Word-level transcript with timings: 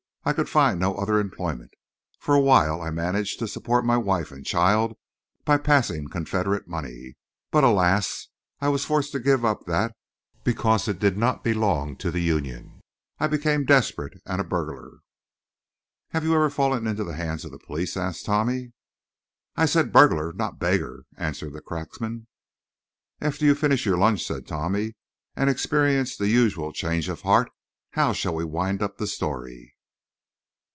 I 0.23 0.33
could 0.33 0.47
find 0.49 0.79
no 0.79 0.93
other 0.97 1.19
employment. 1.19 1.71
For 2.19 2.35
a 2.35 2.39
while 2.41 2.79
I 2.79 2.91
managed 2.91 3.39
to 3.39 3.47
support 3.47 3.83
my 3.83 3.97
wife 3.97 4.31
and 4.31 4.45
child 4.45 4.95
by 5.45 5.57
passing 5.57 6.09
confederate 6.09 6.67
money; 6.67 7.15
but, 7.49 7.63
alas! 7.63 8.27
I 8.59 8.69
was 8.69 8.85
forced 8.85 9.13
to 9.13 9.19
give 9.19 9.41
that 9.41 9.63
up 9.67 9.93
because 10.43 10.87
it 10.87 10.99
did 10.99 11.17
not 11.17 11.43
belong 11.43 11.95
to 11.97 12.11
the 12.11 12.19
union. 12.21 12.81
I 13.19 13.25
became 13.25 13.65
desperate 13.65 14.21
and 14.27 14.39
a 14.39 14.43
burglar." 14.43 14.99
"Have 16.09 16.23
you 16.23 16.35
ever 16.35 16.51
fallen 16.51 16.85
into 16.85 17.03
the 17.03 17.15
hands 17.15 17.43
of 17.43 17.49
the 17.49 17.57
police?" 17.57 17.97
asked 17.97 18.23
Tommy. 18.27 18.73
"I 19.55 19.65
said 19.65 19.91
'burglar,' 19.91 20.33
not 20.33 20.59
'beggar,'" 20.59 21.05
answered 21.17 21.53
the 21.53 21.61
cracksman. 21.61 22.27
"After 23.19 23.43
you 23.43 23.55
finish 23.55 23.87
your 23.87 23.97
lunch," 23.97 24.23
said 24.23 24.45
Tommy, 24.45 24.93
"and 25.35 25.49
experience 25.49 26.15
the 26.15 26.29
usual 26.29 26.71
change 26.73 27.09
of 27.09 27.21
heart, 27.21 27.49
how 27.93 28.13
shall 28.13 28.35
we 28.35 28.45
wind 28.45 28.83
up 28.83 28.99
the 28.99 29.07
story?" 29.07 29.73